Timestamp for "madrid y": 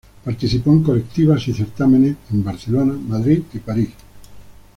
3.07-3.59